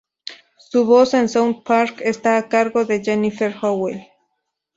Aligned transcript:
Su 0.57 0.87
voz 0.87 1.13
en 1.13 1.29
South 1.29 1.61
Park 1.63 2.01
está 2.03 2.37
a 2.39 2.49
cargo 2.49 2.85
de 2.85 3.03
Jennifer 3.03 3.55
Howell. 3.61 4.07